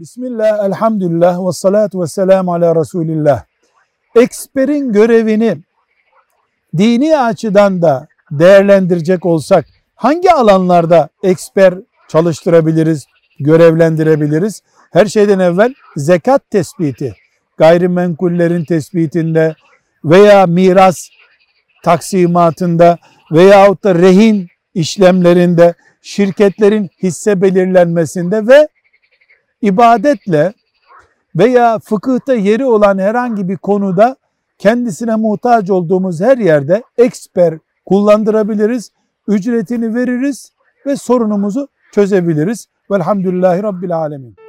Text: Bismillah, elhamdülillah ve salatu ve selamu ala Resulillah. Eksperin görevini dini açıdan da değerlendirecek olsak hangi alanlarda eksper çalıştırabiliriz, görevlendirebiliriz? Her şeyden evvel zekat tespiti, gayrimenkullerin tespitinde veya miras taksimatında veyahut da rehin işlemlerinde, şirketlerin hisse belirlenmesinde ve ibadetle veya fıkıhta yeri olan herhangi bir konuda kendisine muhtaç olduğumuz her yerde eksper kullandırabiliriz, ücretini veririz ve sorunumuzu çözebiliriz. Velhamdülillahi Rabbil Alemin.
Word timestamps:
Bismillah, 0.00 0.64
elhamdülillah 0.64 1.46
ve 1.46 1.52
salatu 1.52 2.02
ve 2.02 2.06
selamu 2.06 2.54
ala 2.54 2.80
Resulillah. 2.80 3.44
Eksperin 4.16 4.92
görevini 4.92 5.56
dini 6.76 7.18
açıdan 7.18 7.82
da 7.82 8.06
değerlendirecek 8.30 9.26
olsak 9.26 9.66
hangi 9.94 10.32
alanlarda 10.32 11.08
eksper 11.22 11.74
çalıştırabiliriz, 12.08 13.06
görevlendirebiliriz? 13.40 14.62
Her 14.92 15.06
şeyden 15.06 15.38
evvel 15.38 15.74
zekat 15.96 16.50
tespiti, 16.50 17.14
gayrimenkullerin 17.56 18.64
tespitinde 18.64 19.54
veya 20.04 20.46
miras 20.46 21.08
taksimatında 21.84 22.98
veyahut 23.32 23.84
da 23.84 23.94
rehin 23.94 24.48
işlemlerinde, 24.74 25.74
şirketlerin 26.02 26.90
hisse 27.02 27.42
belirlenmesinde 27.42 28.46
ve 28.46 28.68
ibadetle 29.62 30.52
veya 31.36 31.78
fıkıhta 31.78 32.34
yeri 32.34 32.64
olan 32.64 32.98
herhangi 32.98 33.48
bir 33.48 33.56
konuda 33.56 34.16
kendisine 34.58 35.16
muhtaç 35.16 35.70
olduğumuz 35.70 36.20
her 36.20 36.38
yerde 36.38 36.82
eksper 36.98 37.58
kullandırabiliriz, 37.86 38.92
ücretini 39.28 39.94
veririz 39.94 40.52
ve 40.86 40.96
sorunumuzu 40.96 41.68
çözebiliriz. 41.92 42.66
Velhamdülillahi 42.90 43.62
Rabbil 43.62 43.96
Alemin. 43.96 44.45